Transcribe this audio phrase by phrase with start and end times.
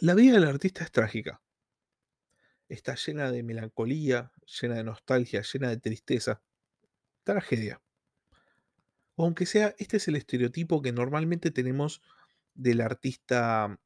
[0.00, 1.40] La vida del artista es trágica.
[2.68, 4.30] Está llena de melancolía,
[4.60, 6.42] llena de nostalgia, llena de tristeza.
[7.24, 7.80] Tragedia.
[9.14, 12.02] O aunque sea, este es el estereotipo que normalmente tenemos
[12.54, 13.80] del artista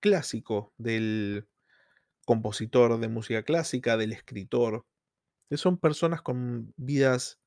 [0.00, 1.46] clásico, del
[2.24, 4.86] compositor de música clásica, del escritor,
[5.58, 7.38] son personas con vidas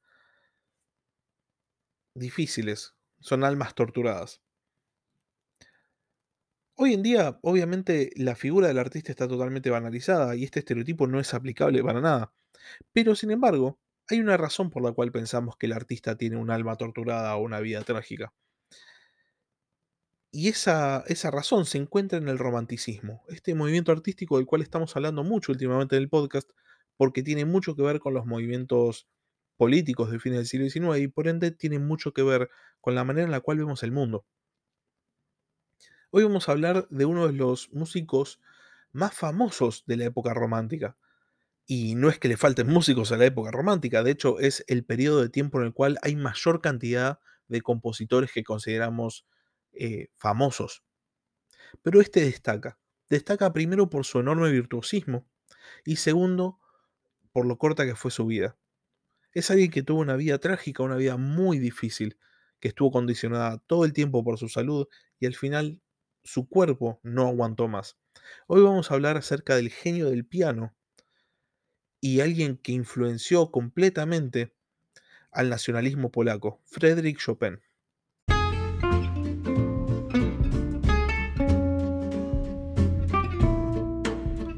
[2.13, 4.42] difíciles, son almas torturadas.
[6.75, 11.19] Hoy en día, obviamente, la figura del artista está totalmente banalizada y este estereotipo no
[11.19, 12.33] es aplicable para nada.
[12.93, 16.51] Pero, sin embargo, hay una razón por la cual pensamos que el artista tiene un
[16.51, 18.33] alma torturada o una vida trágica.
[20.31, 24.95] Y esa, esa razón se encuentra en el romanticismo, este movimiento artístico del cual estamos
[24.95, 26.49] hablando mucho últimamente en el podcast,
[26.97, 29.07] porque tiene mucho que ver con los movimientos
[29.57, 32.49] políticos de fines del siglo XIX y por ende tiene mucho que ver
[32.81, 34.25] con la manera en la cual vemos el mundo.
[36.15, 38.39] Hoy vamos a hablar de uno de los músicos
[38.91, 40.95] más famosos de la época romántica.
[41.65, 44.85] Y no es que le falten músicos a la época romántica, de hecho es el
[44.85, 49.25] periodo de tiempo en el cual hay mayor cantidad de compositores que consideramos
[49.71, 50.83] eh, famosos.
[51.81, 52.77] Pero este destaca.
[53.09, 55.25] Destaca primero por su enorme virtuosismo
[55.83, 56.59] y segundo
[57.31, 58.55] por lo corta que fue su vida.
[59.31, 62.19] Es alguien que tuvo una vida trágica, una vida muy difícil,
[62.59, 64.87] que estuvo condicionada todo el tiempo por su salud
[65.19, 65.81] y al final
[66.23, 67.97] su cuerpo no aguantó más.
[68.47, 70.73] Hoy vamos a hablar acerca del genio del piano
[71.99, 74.53] y alguien que influenció completamente
[75.31, 77.59] al nacionalismo polaco, Frédéric Chopin.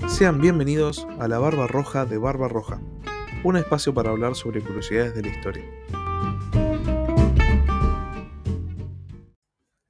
[0.08, 2.82] Sean bienvenidos a la Barba Roja de Barba Roja,
[3.44, 5.66] un espacio para hablar sobre curiosidades de la historia.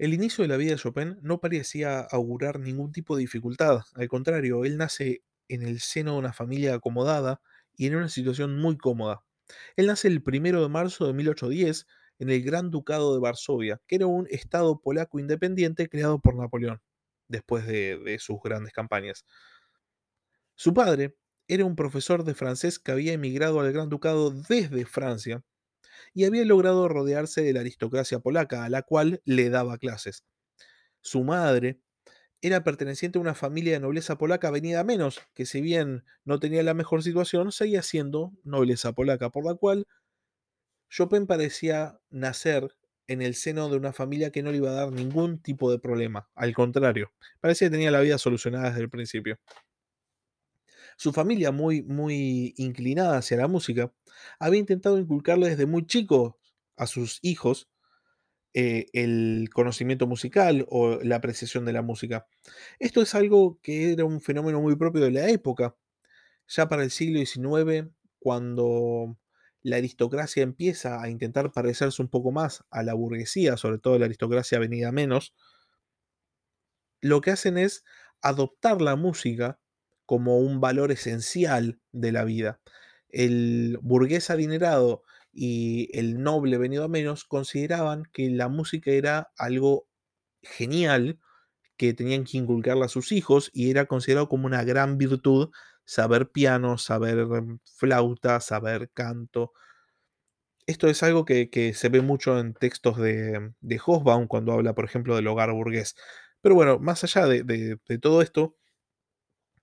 [0.06, 4.08] El inicio de la vida de Chopin no parecía augurar ningún tipo de dificultad, al
[4.08, 7.42] contrario, él nace en el seno de una familia acomodada
[7.76, 9.24] y en una situación muy cómoda.
[9.76, 11.88] Él nace el 1 de marzo de 1810
[12.20, 16.84] en el Gran Ducado de Varsovia, que era un estado polaco independiente creado por Napoleón,
[17.28, 19.26] después de, de sus grandes campañas.
[20.54, 21.16] Su padre
[21.48, 25.44] era un profesor de francés que había emigrado al Gran Ducado desde Francia
[26.14, 30.24] y había logrado rodearse de la aristocracia polaca, a la cual le daba clases.
[31.02, 31.80] Su madre
[32.42, 36.64] era perteneciente a una familia de nobleza polaca venida menos, que si bien no tenía
[36.64, 39.88] la mejor situación, seguía siendo nobleza polaca, por la cual
[40.90, 42.76] Chopin parecía nacer
[43.08, 45.80] en el seno de una familia que no le iba a dar ningún tipo de
[45.80, 46.30] problema.
[46.36, 49.40] Al contrario, parecía que tenía la vida solucionada desde el principio.
[50.98, 53.94] Su familia, muy, muy inclinada hacia la música,
[54.40, 56.40] había intentado inculcarle desde muy chico
[56.78, 57.70] a sus hijos
[58.54, 62.28] eh, el conocimiento musical o la apreciación de la música.
[62.80, 65.76] Esto es algo que era un fenómeno muy propio de la época.
[66.48, 69.18] Ya para el siglo XIX, cuando
[69.64, 74.06] la aristocracia empieza a intentar parecerse un poco más a la burguesía, sobre todo la
[74.06, 75.34] aristocracia venida menos,
[77.02, 77.84] lo que hacen es
[78.22, 79.60] adoptar la música
[80.06, 82.60] como un valor esencial de la vida.
[83.10, 89.88] El burgués adinerado y el noble venido a menos consideraban que la música era algo
[90.42, 91.20] genial
[91.78, 95.52] que tenían que inculcarle a sus hijos y era considerado como una gran virtud
[95.86, 99.54] saber piano, saber mm, flauta, saber canto.
[100.68, 104.86] Esto es algo que, se ve mucho en textos de, de Hosbaum cuando habla, por
[104.86, 105.96] ejemplo, del hogar burgués.
[106.42, 108.56] Pero bueno, más allá de todo esto,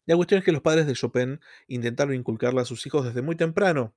[0.07, 3.37] la cuestión es que los padres de Chopin intentaron inculcarle a sus hijos desde muy
[3.37, 3.95] temprano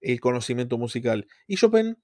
[0.00, 1.26] el conocimiento musical.
[1.46, 1.98] Y Chopin,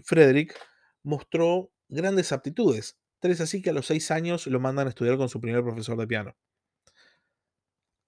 [0.00, 0.54] Frederick,
[1.02, 2.98] mostró grandes aptitudes.
[3.20, 5.96] Tres así que a los seis años lo mandan a estudiar con su primer profesor
[5.98, 6.36] de piano.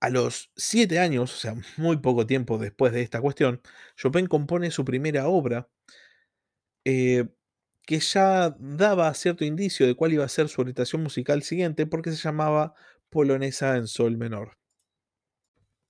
[0.00, 3.60] A los siete años, o sea, muy poco tiempo después de esta cuestión,
[3.96, 5.68] Chopin compone su primera obra
[6.84, 7.28] eh,
[7.82, 12.10] que ya daba cierto indicio de cuál iba a ser su orientación musical siguiente porque
[12.10, 12.74] se llamaba
[13.10, 14.57] Polonesa en Sol menor.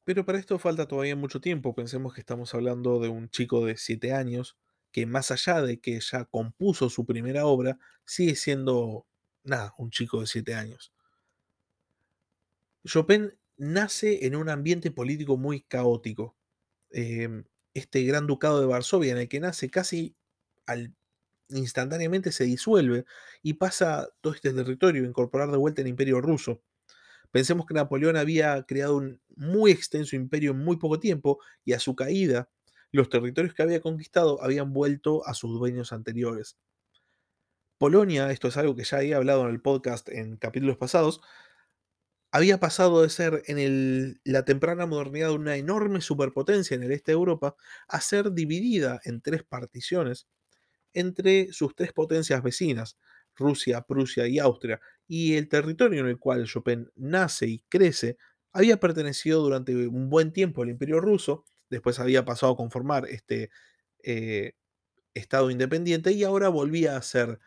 [0.08, 1.74] Pero para esto falta todavía mucho tiempo.
[1.74, 4.56] Pensemos que estamos hablando de un chico de 7 años
[4.90, 9.06] que más allá de que ya compuso su primera obra, sigue siendo,
[9.44, 10.94] nada, un chico de 7 años.
[12.86, 16.38] Chopin nace en un ambiente político muy caótico.
[16.88, 17.44] Em,
[17.74, 20.16] este gran ducado de Varsovia en el que nace casi
[20.64, 20.94] al,
[21.50, 23.04] instantáneamente se disuelve
[23.42, 26.62] y pasa todo este territorio a incorporar de vuelta el imperio ruso.
[27.30, 31.78] Pensemos que Napoleón había creado un muy extenso imperio en muy poco tiempo y a
[31.78, 32.48] su caída
[32.90, 36.56] los territorios que había conquistado habían vuelto a sus dueños anteriores.
[37.78, 41.20] Polonia, esto es algo que ya he hablado en el podcast en capítulos pasados,
[42.30, 47.16] había pasado de ser en la temprana modernidad una enorme superpotencia en el este de
[47.16, 47.56] Europa
[47.88, 50.28] a ser dividida en tres particiones
[50.92, 52.98] entre sus tres potencias vecinas,
[53.38, 58.18] Rusia, Prusia y Austria, y el territorio en el cual Chopin nace y crece
[58.52, 63.50] había pertenecido durante un buen tiempo al Imperio ruso, después había pasado a conformar este
[64.02, 64.54] eh,
[65.14, 67.40] Estado independiente y ahora volvía a ser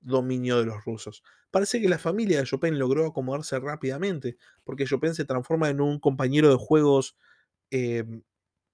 [0.00, 1.22] dominio de los rusos.
[1.50, 6.00] Parece que la familia de Chopin logró acomodarse rápidamente, porque Chopin se transforma en un
[6.00, 7.16] compañero de juegos
[7.70, 8.04] eh,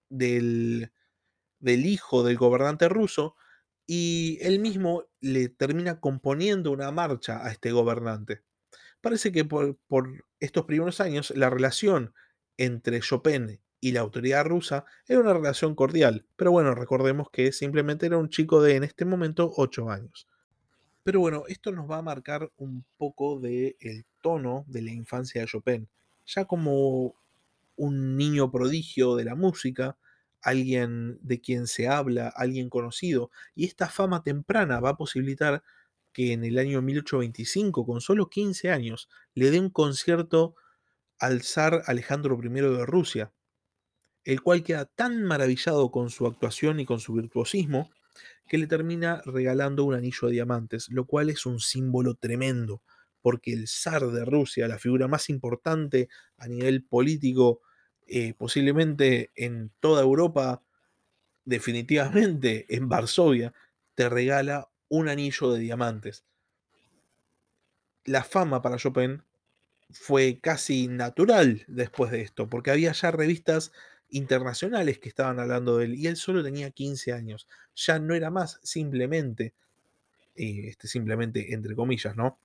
[0.09, 0.93] del,
[1.59, 3.37] del hijo del gobernante ruso
[3.91, 8.43] y él mismo le termina componiendo una marcha a este gobernante.
[9.01, 9.79] Parece que por,
[10.41, 12.13] estos primeros años la relación
[12.59, 18.05] entre Chopin y la autoridad rusa era una relación cordial, pero bueno, recordemos que simplemente
[18.05, 20.29] era un chico de en este momento 8 años.
[21.03, 25.41] Pero bueno, esto nos va a marcar un poco del el tono de la infancia
[25.41, 25.89] de Chopin.
[26.27, 27.15] Ya como
[27.77, 29.97] un niño prodigio de la música,
[30.43, 35.63] alguien de quien se habla, alguien conocido, y esta fama temprana va a posibilitar
[36.13, 40.55] que en el año 1825, con solo 15 años, le dé un concierto
[41.19, 43.33] al zar Alejandro I de Rusia,
[44.25, 47.91] el cual queda tan maravillado con su actuación y con su virtuosismo
[48.47, 52.83] que le termina regalando un anillo de diamantes, lo cual es un símbolo tremendo,
[53.21, 57.63] porque el zar de Rusia, la figura más importante a nivel político,
[58.09, 60.63] eh, posiblemente en toda Europa,
[61.45, 63.53] definitivamente en Varsovia,
[63.95, 66.25] te regala un anillo de diamantes.
[68.05, 69.23] La fama para Chopin
[69.91, 73.73] fue casi natural después de esto, porque había ya revistas
[74.11, 77.47] internacionales que estaban hablando de él y él solo tenía 15 años.
[77.75, 79.55] Ya no era más simplemente,
[80.35, 82.39] eh, este, simplemente entre comillas, ¿no?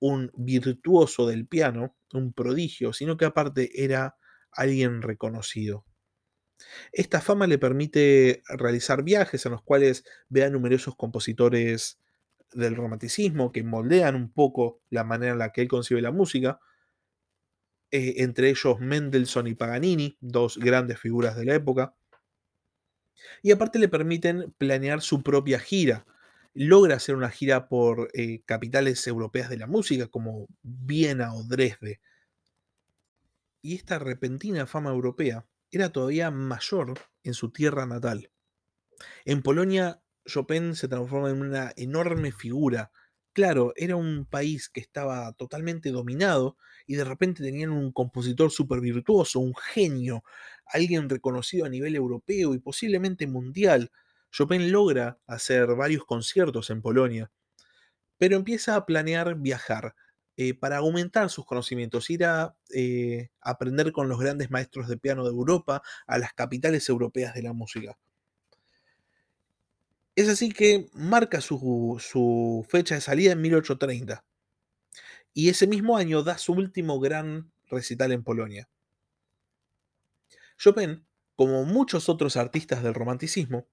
[0.00, 4.16] Un virtuoso del piano, un prodigio, sino que aparte era
[4.52, 5.84] alguien reconocido.
[6.92, 11.98] Esta fama le permite realizar viajes en los cuales ve a numerosos compositores
[12.52, 16.60] del romanticismo que moldean un poco la manera en la que él concibe la música,
[17.90, 21.94] eh, entre ellos Mendelssohn y Paganini, dos grandes figuras de la época.
[23.42, 26.06] Y aparte le permiten planear su propia gira.
[26.54, 32.00] Logra hacer una gira por eh, capitales europeas de la música como Viena o Dresde.
[33.62, 38.30] Y esta repentina fama europea era todavía mayor en su tierra natal.
[39.24, 42.92] En Polonia, Chopin se transforma en una enorme figura.
[43.32, 46.56] Claro, era un país que estaba totalmente dominado
[46.86, 50.24] y de repente tenían un compositor súper virtuoso, un genio,
[50.66, 53.90] alguien reconocido a nivel europeo y posiblemente mundial.
[54.30, 57.30] Chopin logra hacer varios conciertos en Polonia,
[58.18, 59.94] pero empieza a planear viajar
[60.48, 65.24] eh, para aumentar sus conocimientos, ir a eh, aprender con los grandes maestros de piano
[65.24, 67.96] de Europa, a las capitales europeas de la música.
[70.14, 74.24] Es así que marca su, su fecha de salida en 1830
[75.34, 78.68] y ese mismo año da su último gran recital en Polonia.
[80.58, 81.06] Chopin,
[81.36, 83.66] como muchos otros artistas del romanticismo,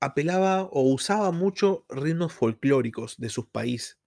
[0.00, 3.99] apelaba o usaba mucho ritmos folclóricos de sus países.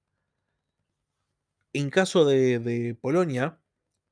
[1.73, 3.59] En caso de, de Polonia,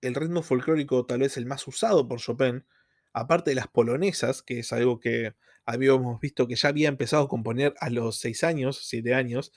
[0.01, 2.65] el ritmo folclórico tal vez el más usado por Chopin,
[3.13, 7.27] aparte de las polonesas, que es algo que habíamos visto que ya había empezado a
[7.27, 9.51] componer a los 6 años, 7 años,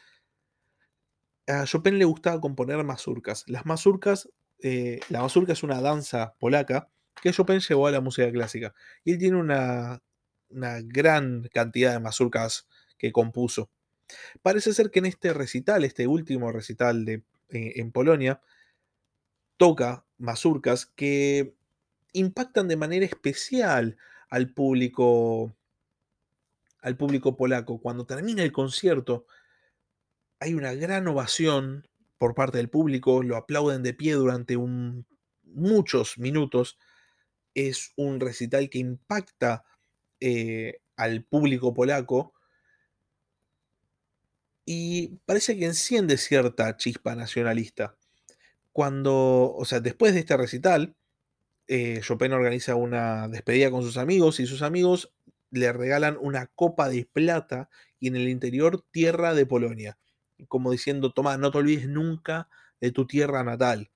[1.47, 3.45] a Chopin le gustaba componer mazurcas.
[3.47, 4.31] Las mazurcas,
[4.63, 6.91] eh, la mazurca es una danza polaca
[7.23, 8.75] que Chopin llevó a la música clásica.
[9.05, 10.03] Y él tiene una,
[10.49, 12.67] una gran cantidad de mazurcas
[12.99, 13.71] que compuso.
[14.43, 17.23] Parece ser que en este recital, este último recital de,
[17.55, 18.41] en Polonia,
[19.57, 21.55] toca mazurcas que
[22.13, 23.97] impactan de manera especial
[24.29, 25.55] al público
[26.81, 27.81] al público polaco.
[27.81, 29.27] Cuando termina el concierto,
[30.39, 34.59] hay una gran ovación por parte del público, lo aplauden de pie durante
[35.45, 36.79] muchos minutos.
[37.55, 39.65] Es un recital que impacta
[40.21, 42.35] eh, al público polaco
[44.65, 47.97] y parece que enciende cierta chispa nacionalista.
[48.73, 50.97] Cuando, o sea, después de este recital,
[51.69, 55.15] eh, Chopin organiza una despedida con sus amigos y sus amigos
[55.51, 59.99] le regalan una copa de plata y en el interior tierra de Polonia.
[60.49, 62.49] Como diciendo, toma, no te olvides nunca
[62.81, 63.91] de tu tierra natal.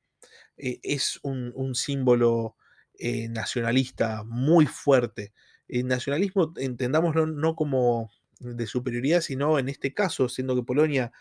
[0.57, 2.57] Eh, es un, un símbolo
[2.95, 5.33] eh, nacionalista muy fuerte.
[5.69, 11.13] El nacionalismo, entendámoslo no como de superioridad, sino en este caso, siendo que Polonia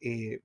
[0.00, 0.40] eh,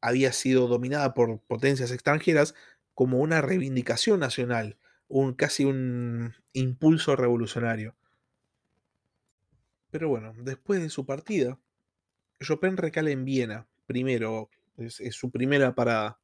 [0.00, 2.54] había sido dominada por potencias extranjeras
[2.94, 4.78] como una reivindicación nacional,
[5.08, 7.96] un, casi un impulso revolucionario.
[9.90, 11.58] Pero bueno, después de su partida,
[12.40, 16.18] Chopin recala en Viena, primero, es, es su primera parada.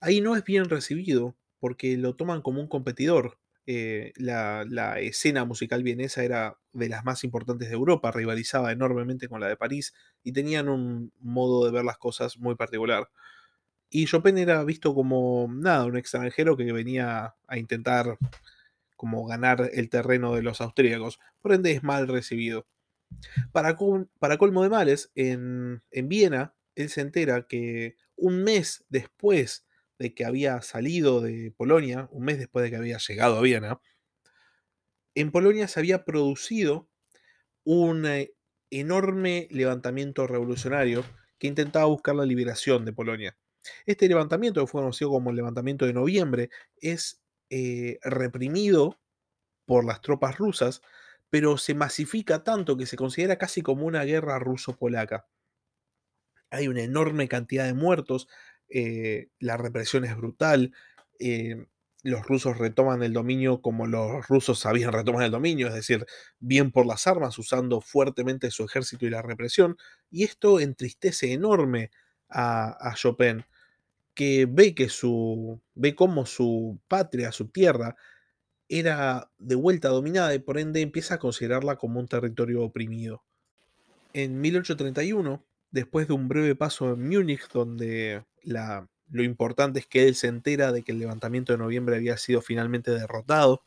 [0.00, 3.38] Ahí no es bien recibido porque lo toman como un competidor.
[3.66, 9.40] Eh, la, escena musical vienesa era de las más importantes de Europa, rivalizaba enormemente con
[9.40, 13.08] la de París y tenían un modo de ver las cosas muy particular.
[13.90, 18.18] Y Chopin era visto como nada, un extranjero que venía a intentar
[18.96, 22.66] como ganar el terreno de los austríacos, por ende es mal recibido.
[23.52, 23.76] Para,
[24.18, 29.66] para colmo de males, en, en Viena, él se entera que un mes después
[30.02, 33.80] de que había salido de Polonia, un mes después de que había llegado a Viena,
[35.14, 36.88] en Polonia se había producido
[37.64, 38.34] un eh,
[38.70, 41.04] enorme levantamiento revolucionario
[41.38, 43.36] que intentaba buscar la liberación de Polonia.
[43.86, 49.00] Este levantamiento, que fue conocido como el levantamiento de noviembre, es eh, reprimido
[49.66, 50.82] por las tropas rusas,
[51.30, 55.28] pero se masifica tanto que se considera casi como una guerra ruso-polaca.
[56.50, 58.28] Hay una enorme cantidad de muertos,
[58.72, 60.72] eh, la represión es brutal,
[61.18, 61.66] eh,
[62.02, 66.06] los rusos retoman el dominio como los rusos sabían retomar el dominio, es decir,
[66.40, 69.76] bien por las armas, usando fuertemente su ejército y la represión,
[70.10, 71.90] y esto entristece enorme
[72.28, 73.44] a, a Chopin,
[74.14, 75.60] que ve que su.
[75.74, 77.96] ve cómo su patria, su tierra,
[78.68, 83.22] era de vuelta dominada y por ende empieza a considerarla como un territorio oprimido.
[84.14, 90.06] En 1831, después de un breve paso en Múnich, donde la, lo importante es que
[90.06, 93.64] él se entera de que el levantamiento de noviembre había sido finalmente derrotado,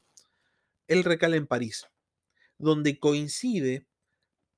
[0.87, 1.87] él recala en París,
[2.57, 3.87] donde coincide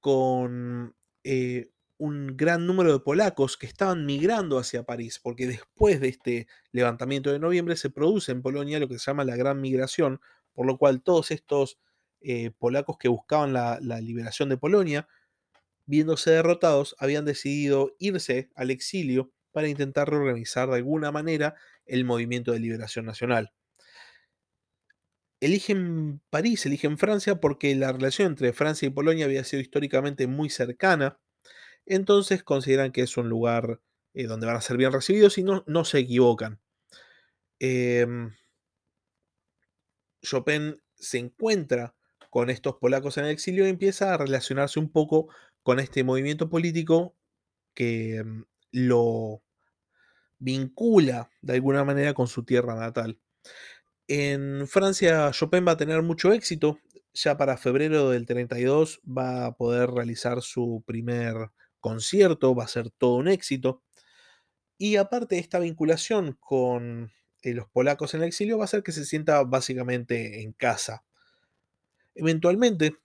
[0.01, 6.09] con eh, un gran número de polacos que estaban migrando hacia París, porque después de
[6.09, 10.19] este levantamiento de noviembre se produce en Polonia lo que se llama la Gran Migración,
[10.53, 11.79] por lo cual todos estos
[12.19, 15.07] eh, polacos que buscaban la, la liberación de Polonia,
[15.87, 22.51] viéndose derrotados, habían decidido irse al exilio para intentar reorganizar de alguna manera el movimiento
[22.51, 23.51] de liberación nacional.
[25.39, 30.49] Eligen París, eligen Francia porque la relación entre Francia y Polonia había sido históricamente muy
[30.49, 31.19] cercana,
[31.85, 33.81] entonces consideran que es un lugar
[34.13, 36.59] eh, donde van a ser bien recibidos y no, no se equivocan.
[37.59, 38.31] Em,
[40.21, 41.95] Chopin se encuentra
[42.29, 45.29] con estos polacos en el exilio y empieza a relacionarse un poco
[45.67, 47.13] con este movimiento político
[47.73, 49.43] que mm, lo
[50.39, 53.19] vincula de alguna manera con su tierra natal.
[54.07, 56.79] En Francia, Chopin va a tener mucho éxito.
[57.13, 61.35] Ya para febrero del 32 va a poder realizar su primer
[61.81, 63.83] concierto, va a ser todo un éxito.
[64.77, 68.83] Y aparte de esta vinculación con eh, los polacos en el exilio, va a hacer
[68.83, 71.03] que se sienta básicamente en casa.
[72.15, 72.95] Eventualmente,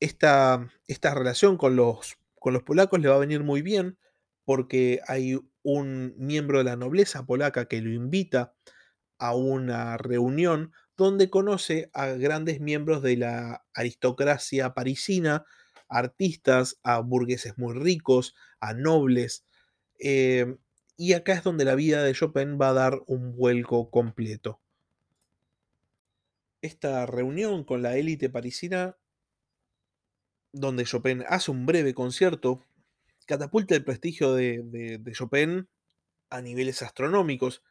[0.00, 3.98] esta, esta relación con los, con los polacos le va a venir muy bien
[4.44, 8.54] porque hay un miembro de la nobleza polaca que lo invita
[9.18, 15.44] a una reunión donde conoce a grandes miembros de la aristocracia parisina,
[15.88, 19.44] artistas, a burgueses muy ricos, a nobles.
[19.98, 20.56] eh,
[20.96, 24.60] y acá es donde la vida de Chopin va a dar un vuelco completo.
[26.62, 28.96] Esta reunión con la élite parisina,
[30.52, 32.64] donde Chopin hace un breve concierto,
[33.26, 35.68] catapulta el prestigio de, de- Chopin
[36.30, 37.62] a niveles astronómicos.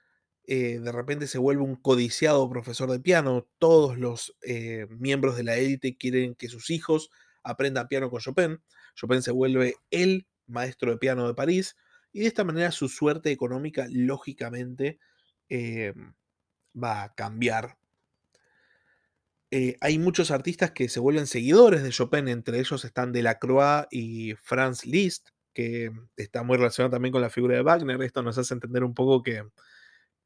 [0.46, 3.48] Eh, de repente se vuelve un codiciado profesor de piano.
[3.60, 7.10] Todos los eh, miembros de la élite quieren que sus hijos
[7.44, 8.62] aprendan piano con Chopin.
[8.96, 11.76] Chopin se vuelve el maestro de piano de París
[12.12, 15.00] y de esta manera su suerte económica lógicamente
[15.50, 15.94] eh,
[16.76, 17.78] va a cambiar.
[19.52, 24.36] Eh, hay muchos artistas que se vuelven seguidores de Chopin, entre ellos están Delacroix y
[24.36, 28.02] Franz Liszt, que está muy relacionado también con la figura de Wagner.
[28.04, 29.44] Esto nos hace entender un poco que,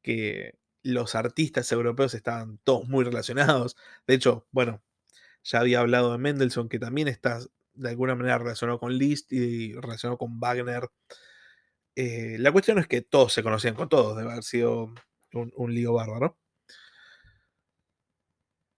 [0.02, 3.76] que los artistas europeos estaban todos muy relacionados.
[4.06, 4.82] De hecho, bueno,
[5.44, 7.40] ya había hablado de Mendelssohn, que también está
[7.74, 10.88] de alguna manera relacionado con Liszt y relacionado con Wagner.
[11.96, 14.94] Eh, la cuestión es que todos se conocían con todos, debe haber sido
[15.32, 16.38] un, un lío bárbaro.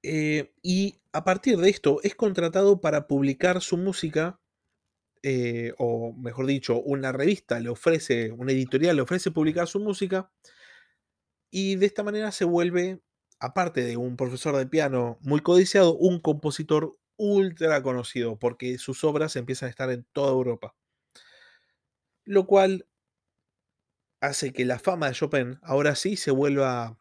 [0.08, 4.38] Eh, y a partir de esto es contratado para publicar su música,
[5.24, 10.30] eh, o mejor dicho, una revista le ofrece, una editorial le ofrece publicar su música,
[11.50, 13.00] y de esta manera se vuelve,
[13.40, 19.34] aparte de un profesor de piano muy codiciado, un compositor ultra conocido, porque sus obras
[19.34, 20.76] empiezan a estar en toda Europa.
[22.24, 22.86] Lo cual
[24.20, 26.96] hace que la fama de Chopin ahora sí se vuelva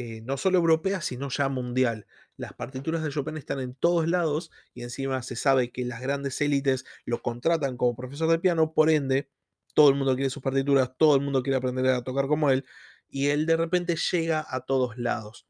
[0.00, 2.06] eh, no solo europea, sino ya mundial.
[2.38, 6.40] Las partituras de Chopin están en todos lados y encima se sabe que las grandes
[6.40, 9.28] élites lo contratan como profesor de piano, por ende,
[9.74, 12.64] todo el mundo quiere sus partituras, todo el mundo quiere aprender a tocar como él,
[13.08, 15.48] y él de repente llega a todos lados.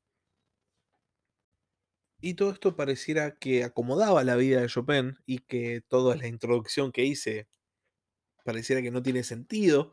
[2.20, 6.90] Y todo esto pareciera que acomodaba la vida de Chopin y que toda la introducción
[6.90, 7.48] que hice
[8.44, 9.92] pareciera que no tiene sentido,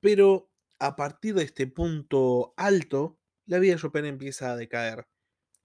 [0.00, 0.50] pero
[0.80, 5.06] a partir de este punto alto, la vida de Chopin empieza a decaer.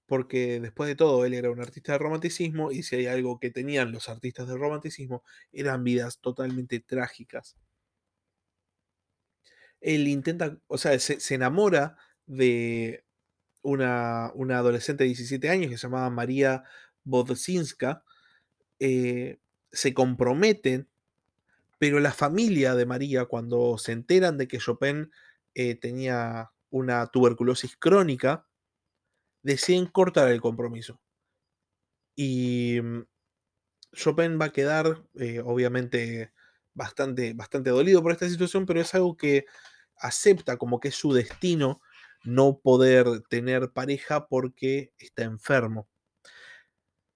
[0.09, 3.51] Porque después de todo, él era un artista de romanticismo y si hay algo que
[3.51, 5.23] tenían los artistas del romanticismo,
[5.53, 7.55] eran vidas totalmente trágicas.
[9.79, 13.05] Él intenta, o sea, se, enamora de
[13.61, 16.63] una, una, adolescente de 17 años que se llamaba María
[17.05, 18.03] Bodzinska.
[18.79, 19.39] Eh,
[19.71, 20.89] se comprometen
[21.79, 25.11] pero la familia de María, cuando se enteran de que Chopin
[25.55, 28.45] eh, tenía una tuberculosis crónica,
[29.43, 30.99] deciden cortar el compromiso.
[32.15, 33.03] Y mm,
[33.93, 36.33] Chopin va a quedar, eh, obviamente,
[36.73, 39.45] bastante, bastante dolido por esta situación, pero es algo que
[39.97, 41.81] acepta como que es su destino
[42.23, 45.87] no poder tener pareja porque está enfermo.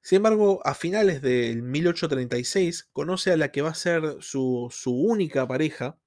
[0.01, 5.47] Sin embargo, a finales del 1836 conoce a la que va a ser su, única
[5.47, 5.97] pareja,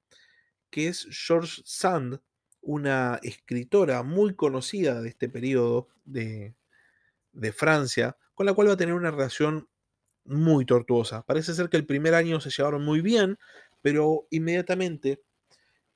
[0.71, 2.21] que es George Sand,
[2.67, 6.55] una escritora muy conocida de este periodo de,
[7.55, 9.69] Francia, con la cual va a tener una relación
[10.25, 11.23] muy tortuosa.
[11.23, 13.39] Parece ser que el primer año se llevaron muy bien,
[13.83, 15.23] pero inmediatamente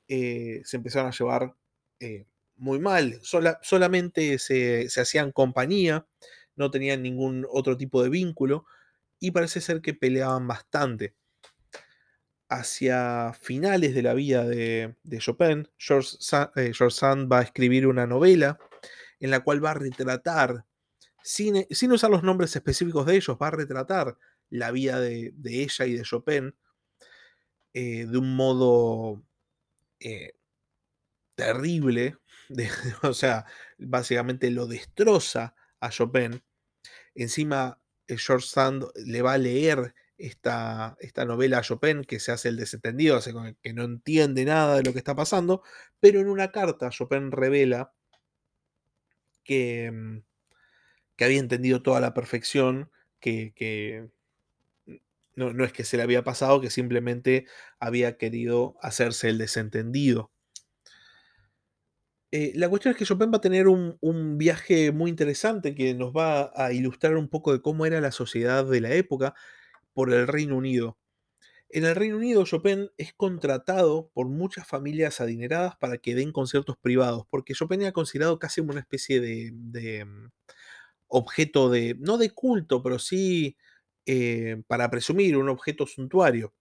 [0.07, 1.57] eh, se empezaron a llevar
[1.99, 3.19] eh, muy mal.
[3.23, 6.07] solamente se, se, hacían compañía
[6.55, 8.65] no tenían ningún otro tipo de vínculo
[9.19, 11.15] y parece ser que peleaban bastante.
[12.53, 16.17] Hacia finales de la vida de, Chopin, George,
[16.57, 18.59] eh, Sand va a escribir una novela
[19.21, 20.67] en la cual va a retratar,
[21.23, 25.87] sin, sin, usar los nombres específicos de ellos, va a retratar la vida de, ella
[25.87, 26.55] y de Chopin
[27.73, 29.23] eh, de un modo
[30.01, 30.33] eh,
[31.37, 32.17] terrible.
[33.03, 33.47] o sea,
[33.79, 36.43] básicamente lo destroza a Chopin
[37.15, 42.49] Encima, eh, George Sand le va a leer esta, esta, novela Chopin, que se hace
[42.49, 43.19] el desentendido,
[43.63, 45.63] que no entiende nada de lo que está pasando,
[45.99, 47.93] pero en una carta Chopin revela
[49.45, 50.23] que, mm,
[51.17, 54.09] que había entendido toda la perfección, que,
[55.37, 57.47] no, no, es que se le había pasado, que simplemente
[57.79, 60.31] había querido hacerse el desentendido.
[62.33, 63.99] Eh, la cuestión es que Chopin va a tener un,
[64.39, 68.65] viaje muy interesante que nos va a ilustrar un poco de cómo era la sociedad
[68.65, 69.35] de la época
[70.01, 70.97] por el Reino Unido.
[71.69, 76.79] En el Reino Unido, Chopin es contratado por muchas familias adineradas para que den conciertos
[76.79, 80.31] privados, porque Chopin era considerado casi una especie de, mm,
[81.09, 83.59] objeto de, no de culto, pero sí
[84.07, 86.55] eh, para presumir, un objeto suntuario.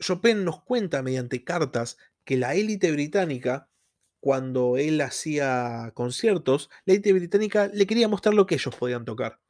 [0.00, 3.68] Chopin nos cuenta mediante cartas que la élite británica,
[4.20, 9.43] cuando él hacía conciertos, la élite británica le quería mostrar lo que ellos podían tocar.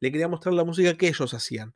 [0.00, 1.74] Le quería mostrar la música que ellos hacían.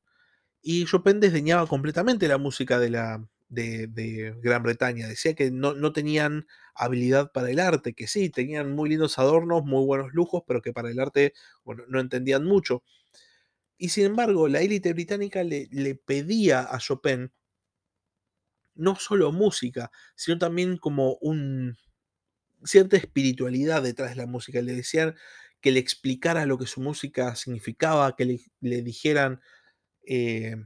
[0.63, 5.07] Y Chopin desdeñaba completamente la música de, la, de, Gran Bretaña.
[5.07, 9.85] Decía que no, tenían habilidad para el arte, que sí, tenían muy lindos adornos, muy
[9.85, 11.35] buenos lujos, pero que para el arte
[11.89, 12.83] no entendían mucho.
[13.77, 17.33] Y sin embargo, la élite británica le, le pedía a Chopin
[18.75, 21.77] no solo música, sino también como un
[22.65, 24.61] cierta espiritualidad detrás de la música.
[24.63, 25.15] Le decían
[25.65, 29.41] que le explicara lo que su música significaba, que le, dijeran
[30.07, 30.57] eh,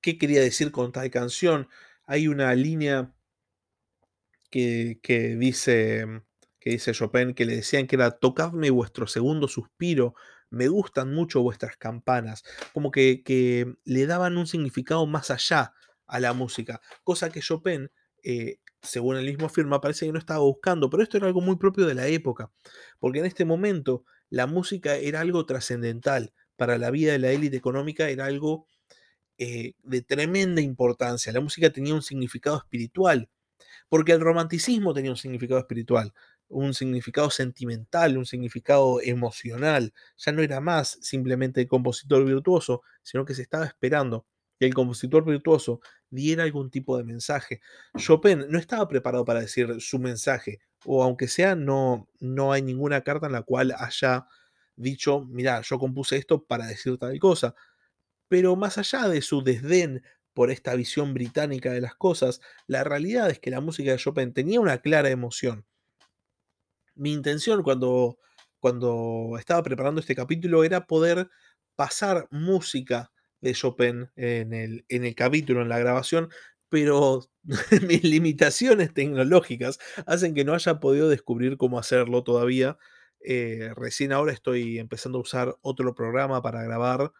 [0.00, 1.68] qué quería decir con tal canción.
[2.06, 3.14] Hay una línea
[4.50, 6.06] que, que, dice,
[6.58, 10.14] que dice Chopin que le decían que era tocadme vuestro segundo suspiro,
[10.48, 15.74] me gustan mucho vuestras campanas, como que, que le daban un significado más allá
[16.06, 17.90] a la música, cosa que Chopin,
[18.22, 21.56] eh, según el mismo afirma, parece que no estaba buscando, pero esto era algo muy
[21.56, 22.50] propio de la época,
[22.98, 27.56] porque en este momento la música era algo trascendental para la vida de la élite
[27.56, 28.68] económica, era algo
[29.38, 33.28] eh, de tremenda importancia, la música tenía un significado espiritual,
[33.88, 36.12] porque el romanticismo tenía un significado espiritual,
[36.48, 43.24] un significado sentimental, un significado emocional, ya no era más simplemente el compositor virtuoso, sino
[43.24, 44.26] que se estaba esperando
[44.58, 47.60] que el compositor virtuoso diera algún tipo de mensaje.
[47.96, 53.02] Chopin no estaba preparado para decir su mensaje, o aunque sea, no, no hay ninguna
[53.02, 54.26] carta en la cual haya
[54.76, 57.54] dicho, mira, yo compuse esto para decir tal cosa.
[58.28, 60.02] Pero más allá de su desdén
[60.34, 64.32] por esta visión británica de las cosas, la realidad es que la música de Chopin
[64.32, 65.66] tenía una clara emoción.
[66.94, 68.18] Mi intención cuando,
[68.60, 71.28] cuando estaba preparando este capítulo era poder
[71.76, 76.28] pasar música de Chopin en el, en el capítulo, en la grabación,
[76.68, 77.28] pero
[77.88, 82.78] mis limitaciones tecnológicas hacen que no haya podido descubrir cómo hacerlo todavía.
[83.20, 87.12] Eh, recién ahora estoy empezando a usar otro programa para grabar,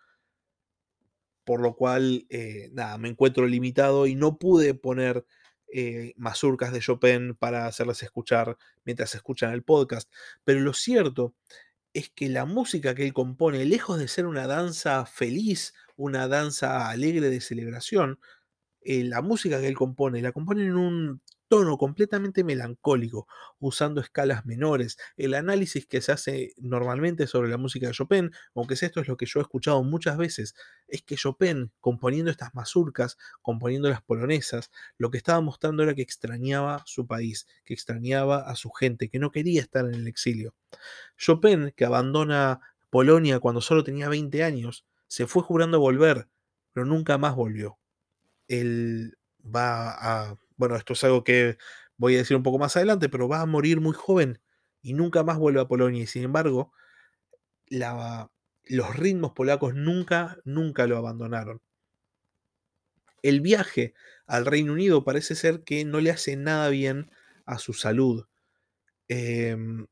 [1.45, 5.25] por lo cual, eh, nada, me encuentro limitado y no pude poner
[5.73, 10.13] eh, mazurcas de Chopin para hacerlas escuchar mientras escuchan el podcast.
[10.45, 11.35] Pero lo cierto
[11.95, 16.89] es que la música que él compone, lejos de ser una danza feliz, una danza
[16.89, 18.21] alegre de celebración,
[18.83, 23.27] eh, la música que él compone, la compone en un tono completamente melancólico,
[23.59, 24.97] usando escalas menores.
[25.17, 29.17] El análisis que se hace normalmente sobre la música de Chopin, aunque esto es lo
[29.17, 30.55] que yo he escuchado muchas veces,
[30.87, 36.03] es que Chopin, componiendo estas mazurcas, componiendo las polonesas, lo que estaba mostrando era que
[36.03, 40.55] extrañaba su país, que extrañaba a su gente, que no quería estar en el exilio.
[41.17, 46.29] Chopin, que abandona Polonia cuando solo tenía 20 años, se fue jurando volver,
[46.73, 47.79] pero nunca más volvió.
[48.49, 51.57] Él va a bueno, esto es algo que
[51.97, 54.43] voy a decir un poco más adelante, pero va a morir muy joven
[54.83, 56.03] y nunca más vuelve a Polonia.
[56.03, 56.73] Y sin embargo,
[57.71, 61.63] los ritmos polacos nunca, nunca lo abandonaron.
[63.23, 63.95] El viaje
[64.27, 67.11] al Reino Unido parece ser que no le hace nada bien
[67.47, 68.27] a su salud.
[69.09, 69.87] Em,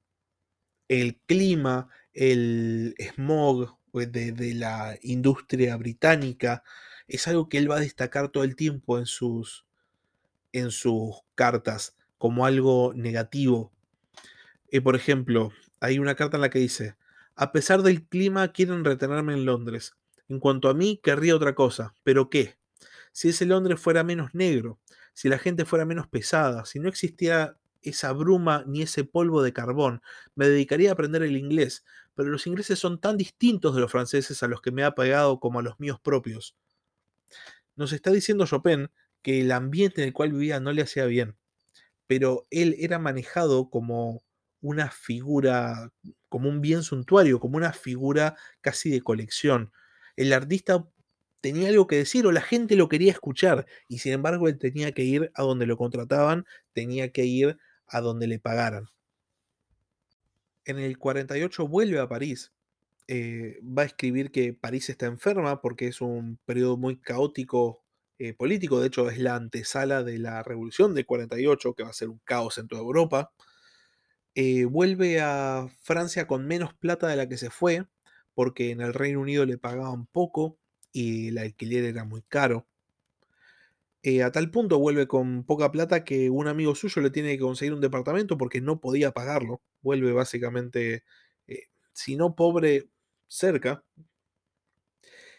[0.88, 6.62] el clima, el smog de, de, la industria británica
[7.08, 9.64] es algo que él va a destacar todo el tiempo en sus,
[10.52, 13.72] en sus cartas como algo negativo.
[14.70, 16.96] Eh, por ejemplo, hay una carta en la que dice,
[17.34, 19.96] a pesar del clima quieren retenerme en Londres.
[20.28, 21.94] En cuanto a mí, querría otra cosa.
[22.02, 22.56] ¿Pero qué?
[23.12, 24.78] Si ese Londres fuera menos negro,
[25.12, 29.52] si la gente fuera menos pesada, si no existiera esa bruma ni ese polvo de
[29.52, 30.02] carbón,
[30.34, 31.84] me dedicaría a aprender el inglés,
[32.16, 35.38] pero los ingleses son tan distintos de los franceses a los que me ha pegado
[35.38, 36.56] como a los míos propios.
[37.76, 38.90] Nos está diciendo Chopin
[39.22, 41.36] que el ambiente en el cual vivía no le hacía bien,
[42.06, 44.24] pero él era manejado como
[44.60, 45.92] una figura,
[46.28, 49.72] como un bien suntuario, como una figura casi de colección.
[50.16, 50.88] El artista
[51.42, 54.92] tenía algo que decir o la gente lo quería escuchar y sin embargo él tenía
[54.92, 58.88] que ir a donde lo contrataban, tenía que ir a donde le pagaran.
[60.66, 62.52] En el 48 vuelve a París,
[63.06, 67.84] eh, va a escribir que París está enferma porque es un periodo muy caótico
[68.18, 71.92] eh, político, de hecho es la antesala de la revolución de 48, que va a
[71.92, 73.32] ser un caos en toda Europa.
[74.34, 77.86] Eh, vuelve a Francia con menos plata de la que se fue,
[78.34, 80.58] porque en el Reino Unido le pagaban poco
[80.92, 82.66] y el alquiler era muy caro.
[84.02, 87.40] Eh, a tal punto vuelve con poca plata que un amigo suyo le tiene que
[87.42, 89.62] conseguir un departamento porque no podía pagarlo.
[89.82, 91.04] Vuelve básicamente,
[91.92, 92.90] si no pobre,
[93.28, 93.84] cerca.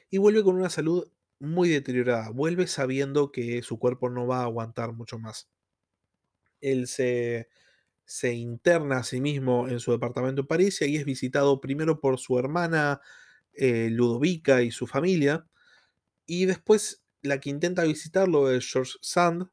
[0.09, 2.29] Y vuelve con una salud muy deteriorada.
[2.31, 5.49] Vuelve sabiendo que su cuerpo no va a aguantar mucho más.
[6.61, 7.47] Él se,
[8.05, 12.19] se interna a sí mismo en su departamento en París y es visitado primero por
[12.19, 13.01] su hermana
[13.53, 15.47] eh, Ludovica y su familia.
[16.27, 19.49] Y después la que intenta visitarlo es George Sand,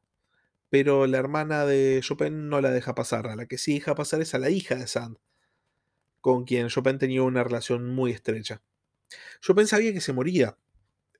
[0.69, 3.27] pero la hermana de Chopin no la deja pasar.
[3.27, 5.17] A la que sí deja pasar es a la hija de Sand,
[6.21, 8.61] con quien Chopin tenía una relación muy estrecha.
[9.41, 10.57] Chopin sabía que se moría,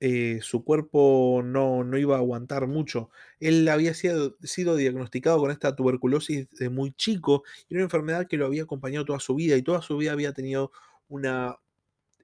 [0.00, 3.10] eh, su cuerpo no, no, iba a aguantar mucho.
[3.40, 4.36] Él había sido,
[4.76, 9.20] diagnosticado con esta tuberculosis de muy chico y una enfermedad que lo había acompañado toda
[9.20, 10.72] su vida y toda su vida había tenido
[11.08, 11.56] una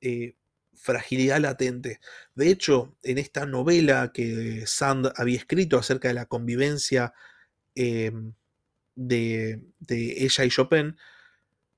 [0.00, 0.34] eh,
[0.74, 2.00] fragilidad latente.
[2.34, 7.12] De hecho, en esta novela que Sand había escrito acerca de la convivencia
[7.74, 8.34] em,
[8.94, 10.96] de, de ella y Chopin,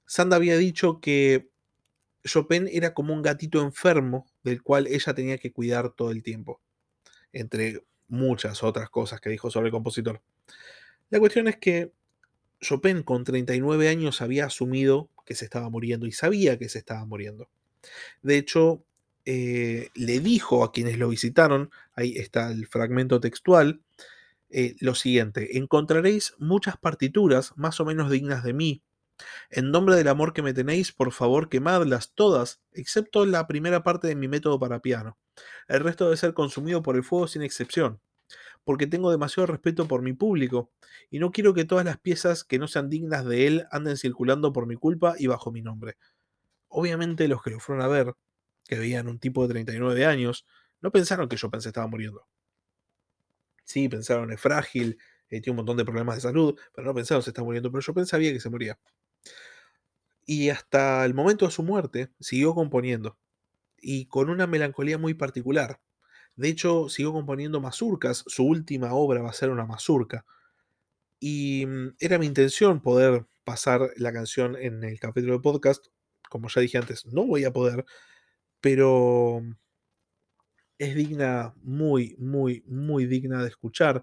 [0.06, 1.50] Sand había dicho que
[2.24, 6.60] Chopin era como un gatito enfermo del cual ella tenía que cuidar todo el tiempo,
[7.32, 10.22] entre muchas otras cosas que dijo sobre el compositor.
[11.10, 11.92] La cuestión es que
[12.60, 17.04] Chopin con 39 años había asumido que se estaba muriendo y sabía que se estaba
[17.04, 17.48] muriendo.
[18.22, 18.84] De hecho,
[19.24, 23.82] eh, le dijo a quienes lo visitaron, ahí está el fragmento textual,
[24.50, 28.82] eh, lo siguiente, encontraréis muchas partituras más o menos dignas de mí,
[29.50, 34.08] en nombre del amor que me tenéis, por favor, quemadlas todas, excepto la primera parte
[34.08, 35.18] de mi método para piano.
[35.68, 38.00] El resto debe ser consumido por el fuego sin excepción,
[38.64, 40.70] porque tengo demasiado respeto por mi público,
[41.10, 44.52] y no quiero que todas las piezas que no sean dignas de él anden circulando
[44.52, 45.96] por mi culpa y bajo mi nombre.
[46.76, 48.14] Obviamente los que lo fueron a ver,
[48.64, 50.44] que veían un tipo de 39 años,
[50.80, 52.26] no pensaron que yo pensé estaba muriendo.
[53.64, 57.22] Sí, pensaron, es frágil, eh, tiene un montón de problemas de salud, pero no pensaron
[57.22, 58.76] se está muriendo, pero Chopin sabía que se moría.
[60.26, 63.18] Y hasta el momento de su muerte siguió componiendo,
[63.78, 65.80] y con una melancolía muy particular.
[66.34, 70.26] De hecho, siguió componiendo mazurcas, su última obra va a ser una mazurca.
[71.20, 75.86] Y mm, era mi intención poder pasar la canción en el capítulo de podcast.
[76.34, 77.84] Como ya dije antes, no voy a poder,
[78.60, 79.40] pero
[80.78, 84.02] es digna, muy, muy, muy digna de escuchar.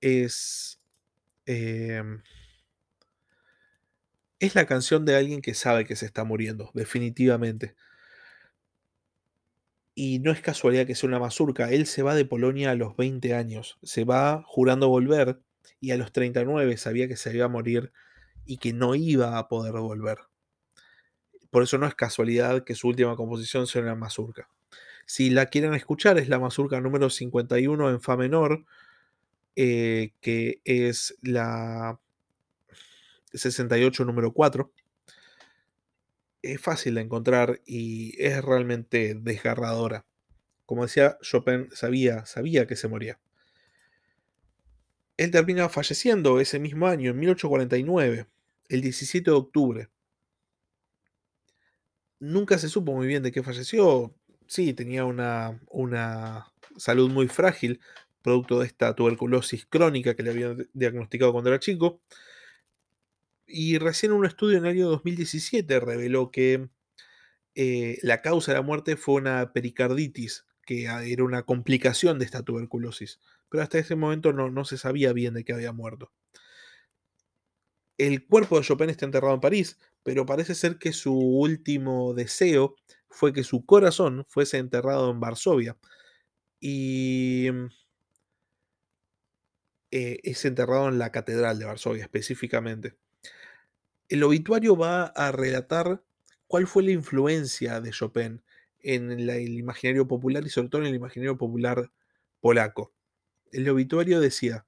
[0.00, 0.80] Es.
[1.44, 2.22] Em,
[4.38, 7.76] es la canción de alguien que sabe que se está muriendo, definitivamente.
[9.94, 11.70] Y no es casualidad que sea una mazurca.
[11.70, 13.78] Él se va de Polonia a los 20 años.
[13.82, 15.40] Se va jurando volver
[15.78, 17.92] y a los 39 sabía que se iba a morir
[18.46, 20.20] y que no iba a poder volver.
[21.54, 24.48] Por eso no es casualidad que su última composición sea una mazurca.
[25.06, 28.64] Si la quieren escuchar, es la mazurca número 51 en Fa menor,
[29.54, 32.00] eh, que es la
[33.34, 34.72] 68 número 4
[36.42, 40.04] es fácil de encontrar y es realmente desgarradora.
[40.66, 43.20] Como decía, Chopin sabía, sabía que se moría.
[45.16, 48.26] Él termina falleciendo ese mismo año, en 1849,
[48.70, 49.93] el 17 de octubre.
[52.24, 54.14] Nunca se supo muy bien de qué falleció.
[54.46, 57.80] Sí, tenía una, una salud muy frágil,
[58.22, 62.00] producto de esta tuberculosis crónica que le habían diagnosticado cuando era chico.
[63.46, 66.70] Y recién un estudio en el año 2017 reveló que
[67.54, 72.42] eh, la causa de la muerte fue una pericarditis, que era una complicación de esta
[72.42, 73.20] tuberculosis.
[73.50, 76.10] Pero hasta ese momento no, no se sabía bien de qué había muerto.
[77.98, 82.76] El cuerpo de Chopin está enterrado en París, pero parece ser que su último deseo
[83.08, 85.76] fue que su corazón fuese enterrado en Varsovia.
[86.60, 87.66] Y mm,
[89.90, 92.96] eh, es enterrado en la Catedral de Varsovia específicamente
[94.08, 96.02] el obituario va a relatar
[96.46, 98.42] cuál fue la influencia de Chopin
[98.80, 101.90] en el imaginario popular y sobre todo en el imaginario popular
[102.40, 102.92] polaco.
[103.50, 104.66] El obituario decía,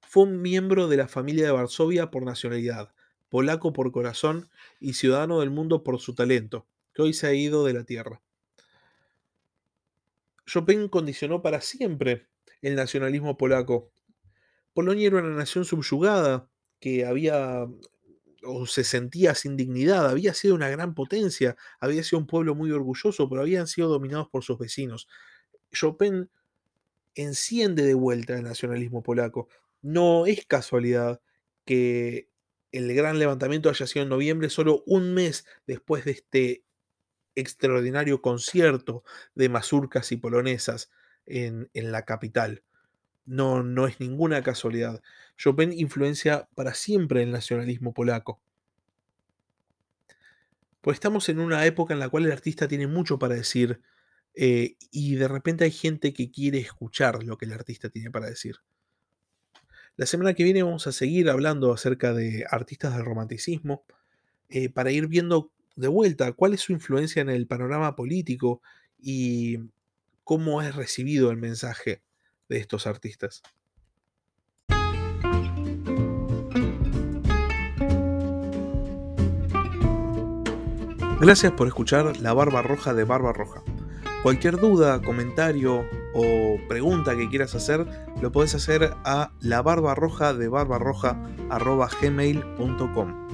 [0.00, 2.93] fue un miembro de la familia de Varsovia por nacionalidad,
[3.34, 7.64] polaco por corazón y ciudadano del mundo por su talento, que hoy se ha ido
[7.64, 8.22] de la tierra.
[10.46, 12.28] Chopin condicionó para siempre
[12.62, 13.90] el nacionalismo polaco.
[14.72, 17.66] Polonia era una nación subyugada que había
[18.44, 22.70] o se sentía sin dignidad, había sido una gran potencia, había sido un pueblo muy
[22.70, 25.08] orgulloso, pero habían sido dominados por sus vecinos.
[25.72, 26.30] Chopin
[27.16, 29.48] enciende de vuelta el nacionalismo polaco.
[29.82, 31.20] No es casualidad
[31.64, 32.28] que
[32.74, 36.64] el gran levantamiento haya sido en noviembre, solo un mes después de este
[37.36, 40.90] extraordinario concierto de mazurcas y polonesas
[41.26, 42.62] en, en la capital.
[43.26, 45.02] No, no es ninguna casualidad.
[45.36, 48.40] Chopin influencia para siempre el nacionalismo polaco.
[50.80, 53.80] Pues estamos en una época en la cual el artista tiene mucho para decir
[54.34, 58.26] eh, y de repente hay gente que quiere escuchar lo que el artista tiene para
[58.26, 58.56] decir.
[59.96, 63.84] La semana que viene vamos a seguir hablando acerca de artistas del romanticismo
[64.48, 68.60] eh, para ir viendo de vuelta cuál es su influencia en el panorama político
[69.00, 69.58] y
[70.24, 72.02] cómo es recibido el mensaje
[72.48, 73.42] de estos artistas.
[81.20, 83.62] Gracias por escuchar La Barba Roja de Barba Roja.
[84.24, 87.86] Cualquier duda, comentario o pregunta que quieras hacer,
[88.22, 91.14] lo puedes hacer a la barba roja de barbarroja
[92.00, 93.33] gmail.com.